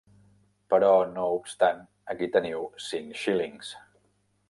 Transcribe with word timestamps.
Però, 0.73 0.89
no 1.17 1.27
obstant, 1.35 1.85
aquí 2.15 2.33
teniu 2.39 2.67
cinc 2.89 3.25
xílings. 3.27 3.75